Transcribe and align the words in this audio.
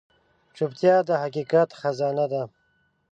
چوپتیا، 0.55 0.95
د 1.09 1.09
حقیقت 1.23 1.69
خزانه 1.79 2.25
ده. 2.31 2.43